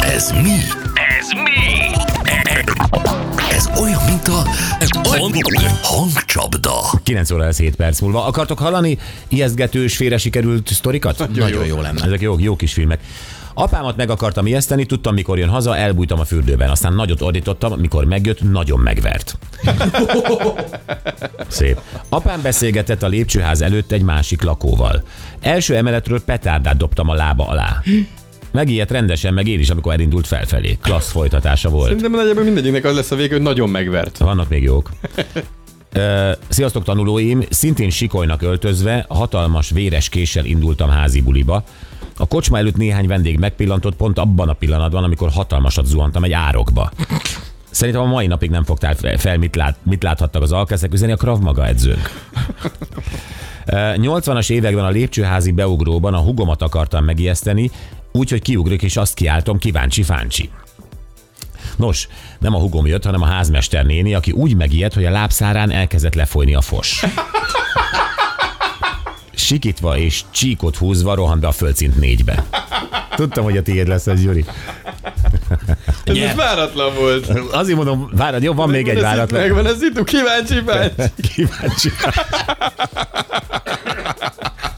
[0.00, 0.56] Ez mi?
[1.18, 1.94] Ez mi?
[3.50, 4.44] Ez olyan, mint a
[5.82, 7.00] hangcsapda.
[7.02, 8.24] 9 óra lesz 7 perc múlva.
[8.24, 8.98] Akartok hallani
[9.28, 11.28] ijesztgetős, félre sikerült sztorikat?
[11.34, 12.04] Nagyon jó lenne.
[12.04, 13.00] Ezek jó, jó kis filmek.
[13.58, 16.70] Apámat meg akartam ijeszteni, tudtam, mikor jön haza, elbújtam a fürdőben.
[16.70, 19.38] Aztán nagyot ordítottam, mikor megjött, nagyon megvert.
[21.48, 21.80] Szép.
[22.08, 25.02] Apám beszélgetett a lépcsőház előtt egy másik lakóval.
[25.40, 27.82] Első emeletről petárdát dobtam a lába alá.
[28.52, 30.78] Megijedt rendesen, meg én is, amikor elindult felfelé.
[30.82, 31.86] Klassz folytatása volt.
[31.86, 34.18] Szerintem nagyjából mindegyiknek az lesz a vége, hogy nagyon megvert.
[34.18, 34.90] Vannak még jók.
[35.92, 41.64] Ö, Sziasztok tanulóim, szintén sikolynak öltözve, hatalmas véres késsel indultam házi buliba.
[42.16, 46.90] A kocsma előtt néhány vendég megpillantott pont abban a pillanatban, amikor hatalmasat zuhantam egy árokba.
[47.70, 51.16] Szerintem a mai napig nem fogtál fel- mit, lát, mit láthattak az alkezek üzeni a
[51.16, 52.26] Krav Maga edzők.
[53.66, 57.70] Ö, 80-as években a lépcsőházi beugróban a hugomat akartam megijeszteni,
[58.12, 60.50] úgyhogy kiugrok és azt kiáltom, kíváncsi fáncsi.
[61.76, 62.08] Nos,
[62.38, 66.14] nem a hugom jött, hanem a házmester néni, aki úgy megijedt, hogy a lábszárán elkezdett
[66.14, 67.04] lefolyni a fos.
[69.46, 72.44] Sikítva és csíkot húzva rohant be a földszint négybe.
[73.16, 74.44] Tudtam, hogy a tiéd lesz ez, Gyuri.
[76.04, 77.26] Ez most váratlan volt.
[77.50, 79.40] Azért mondom, várad, jó, van még egy váratlan.
[79.40, 81.10] Megvan ez itt, kíváncsi bácsi.
[81.34, 81.90] Kíváncsi.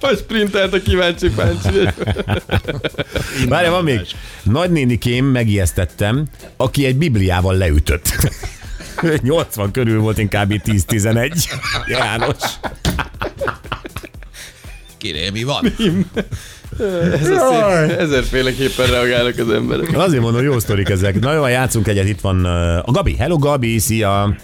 [0.00, 1.88] Hogy sprintelt a kíváncsi bácsi.
[3.48, 4.00] Várja, van még.
[4.42, 8.08] Nagynénikém megijesztettem, aki egy bibliával leütött.
[9.22, 11.44] 80 körül volt, inkább 10-11.
[11.86, 12.36] János.
[14.98, 15.64] Kérem, mi van?
[17.12, 17.98] Ez a szép.
[17.98, 19.96] Ezerféleképpen reagálnak az emberek.
[19.96, 21.20] Azért mondom, jó sztorik ezek.
[21.20, 22.44] Na jó, játszunk egyet, itt van
[22.84, 23.16] a Gabi.
[23.16, 24.34] Hello Gabi, szia!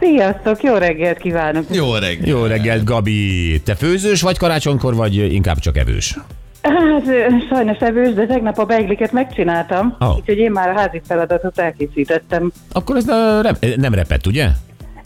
[0.00, 1.64] Sziasztok, jó reggelt kívánok!
[1.70, 2.28] Jó reggel.
[2.28, 3.60] Jó reggelt, Gabi!
[3.64, 6.18] Te főzős vagy karácsonykor, vagy inkább csak evős?
[6.62, 7.04] Hát
[7.48, 10.16] sajnos evős, de tegnap a beigliket megcsináltam, oh.
[10.16, 12.52] úgyhogy én már a házi feladatot elkészítettem.
[12.72, 13.06] Akkor ez
[13.42, 14.48] rep- nem repett, ugye?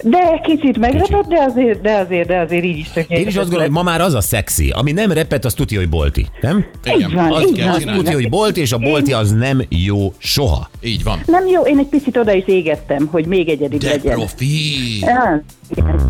[0.04, 3.18] De kicsit meglepett, de azért, de azért, de azért így is tökéletes.
[3.20, 4.70] Én is azt gondolom, hogy ma már az a szexi.
[4.70, 6.26] Ami nem repett, az tudja, hogy bolti.
[6.40, 6.64] Nem?
[6.98, 7.60] Így van, azt így.
[7.60, 10.70] Az tudja, hogy bolti, és a bolti az nem jó soha.
[10.80, 11.18] Így van.
[11.26, 14.14] Nem jó, én egy picit oda is égettem, hogy még egyedibb De legyen.
[14.14, 14.96] profi.
[14.96, 16.00] Igen, igen.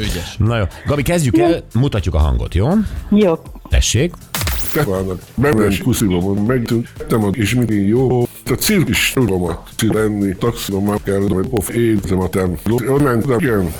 [0.00, 0.36] Ügyes.
[0.38, 0.64] Na jó.
[0.86, 2.68] Gabi, kezdjük el, mutatjuk a hangot, jó?
[3.10, 3.34] Jó.
[3.68, 4.14] Tessék.
[4.72, 5.20] Tevának.
[5.34, 8.22] Bement kuszilomon, megtünk, temad, és mindig jó.
[8.50, 12.58] A cirkus tudomat lenni, taxilom már kell, hogy pof, érzem a tem.
[12.88, 13.74] Onnan tudom, igen.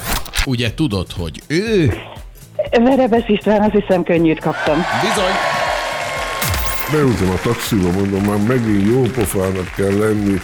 [0.44, 1.92] Ugye tudod, hogy ő
[2.70, 4.76] Verebes István, azt hiszem könnyűt kaptam.
[5.00, 5.32] bizony
[6.92, 10.40] Beültem a taxilom, mondom, már megint jó pofának kell lenni.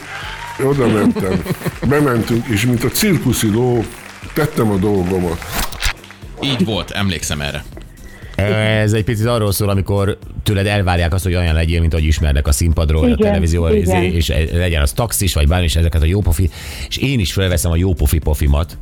[0.65, 1.43] Oda mentem,
[1.89, 3.85] bementünk, és mint a cirkuszi ló,
[4.35, 5.39] tettem a dolgomat.
[6.41, 7.65] így volt, emlékszem erre.
[8.37, 12.47] Ez egy picit arról szól, amikor tőled elvárják azt, hogy olyan legyél, mint ahogy ismernek
[12.47, 14.03] a színpadról, a Igen, televízióval, igen.
[14.03, 16.51] izé, és legyen az taxis, vagy bármi, és ezeket a jópofi,
[16.89, 18.77] és én is felveszem a jópofi pofimat,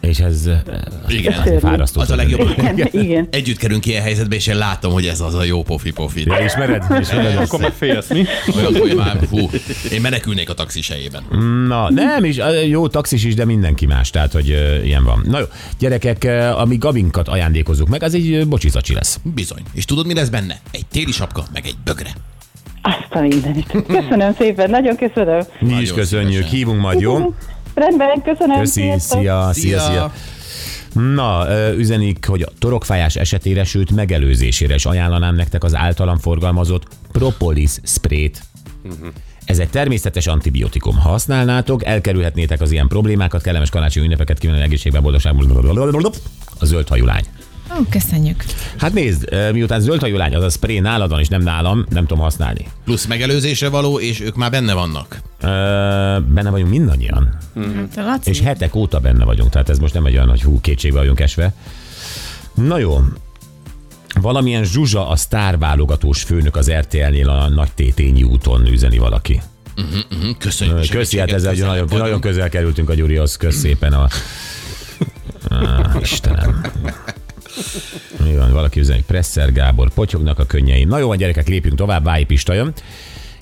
[0.00, 0.60] és ez eh,
[1.08, 1.58] Igen.
[1.60, 2.00] fárasztó.
[2.00, 2.50] Az a legjobb.
[2.58, 3.28] Igen, igen.
[3.30, 6.24] Együtt kerülünk ilyen helyzetbe, és én látom, hogy ez az a jó pofi pofi.
[6.26, 6.84] Ja, ismered?
[7.00, 7.52] ismered ezt?
[7.52, 8.24] Akkor meg félsz, mi?
[8.56, 9.50] Olyan, hogy már, hú,
[9.92, 11.22] én menekülnék a taxis helyében.
[11.66, 12.38] Na, nem is,
[12.68, 15.24] jó taxis is, de mindenki más, tehát, hogy uh, ilyen van.
[15.28, 15.44] Na jó,
[15.78, 19.20] gyerekek, uh, ami Gabinkat ajándékozzuk meg, az egy uh, bocsizacsi lesz.
[19.22, 19.62] Bizony.
[19.72, 20.60] És tudod, mi lesz benne?
[20.70, 22.10] Egy téli sapka, meg egy bögre.
[22.82, 23.66] Azt a mindenit.
[23.86, 25.40] Köszönöm szépen, nagyon köszönöm.
[25.58, 26.56] Mi is köszönjük, szívesen.
[26.56, 27.34] hívunk majd, jó?
[27.74, 28.58] Rendben, köszönöm.
[28.58, 29.78] Köszi, szia, szia, Szia.
[29.78, 30.12] szia.
[30.92, 37.70] Na, üzenik, hogy a torokfájás esetére, sőt megelőzésére is ajánlanám nektek az általam forgalmazott propolis
[37.82, 38.42] sprayt.
[39.44, 40.96] Ez egy természetes antibiotikum.
[40.96, 46.12] Ha használnátok, elkerülhetnétek az ilyen problémákat, kellemes karácsonyi ünnepeket kívánni egészségben, boldogságból.
[46.60, 47.24] A zöldhajú lány.
[47.78, 48.44] Ó, köszönjük.
[48.78, 52.06] Hát nézd, ö, miután zöldhajú lány, az a spray nálad van, és nem nálam, nem
[52.06, 52.66] tudom használni.
[52.84, 55.20] Plusz megelőzésre való, és ők már benne vannak.
[55.40, 55.46] Ö,
[56.26, 57.36] benne vagyunk mindannyian.
[57.54, 60.42] Hát a Laci, És hetek óta benne vagyunk, tehát ez most nem egy olyan, hogy
[60.42, 61.54] hú, kétségbe vagyunk esve.
[62.54, 63.00] Na jó.
[64.20, 69.40] Valamilyen Zsuzsa a sztárválogatós főnök az RTL-nél a Nagy Tétényi úton üzeni valaki.
[69.76, 70.88] Hm, Köszönjük.
[70.90, 74.08] Köszi, hát ezzel közelebb nagyon, nagyon közel kerültünk a Gyurihoz, kösz szépen a...
[75.48, 76.60] Ah, Istenem.
[78.24, 80.88] Mi van, valaki üzenik, Presser Gábor, potyognak a könnyeim.
[80.88, 82.74] Na jó, van gyerekek, lépjünk tovább, Váj Pista jön.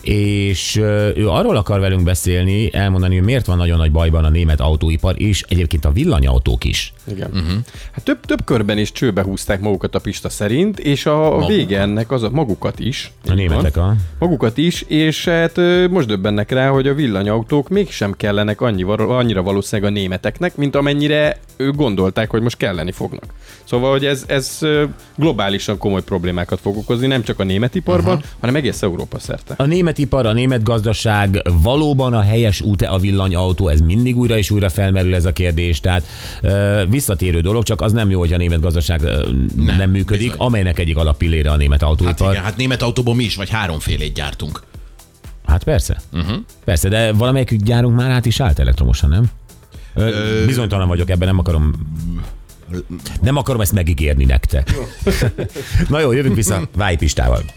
[0.09, 0.77] És
[1.17, 5.15] ő arról akar velünk beszélni, elmondani, hogy miért van nagyon nagy bajban a német autóipar,
[5.21, 6.93] és egyébként a villanyautók is.
[7.11, 7.31] Igen.
[7.33, 7.59] Uh-huh.
[7.93, 11.81] Hát több, több körben is csőbe húzták magukat a Pista szerint, és a, a vége
[11.81, 13.13] ennek az a magukat is.
[13.29, 13.95] A németek a...
[14.19, 15.57] Magukat is, és hát
[15.91, 21.39] most döbbennek rá, hogy a villanyautók mégsem kellenek annyi, annyira valószínűleg a németeknek, mint amennyire
[21.57, 23.35] ők gondolták, hogy most kelleni fognak.
[23.65, 24.59] Szóval, hogy ez, ez
[25.17, 28.31] globálisan komoly problémákat fog okozni, nem csak a német iparban, uh-huh.
[28.41, 29.55] hanem egész Európa szerte.
[29.57, 34.37] A német ipar, a német gazdaság valóban a helyes út a villanyautó, ez mindig újra
[34.39, 36.05] és újra felmerül ez a kérdés, tehát
[36.89, 40.47] visszatérő dolog, csak az nem jó, hogy a német gazdaság nem, nem működik, bizony.
[40.47, 42.31] amelynek egyik alappillére a német Hát autóipar.
[42.33, 44.63] igen, hát német autóból mi is vagy háromfélét gyártunk.
[45.47, 46.01] Hát persze.
[46.13, 46.37] Uh-huh.
[46.65, 49.25] Persze, de valamelyikük gyárunk már át is állt elektromosan, nem?
[49.95, 51.73] Ö, bizonytalan vagyok ebben, nem akarom
[53.21, 54.75] nem akarom ezt megígérni nektek.
[55.89, 57.43] Na jó, jövünk vissza Váj Pistával.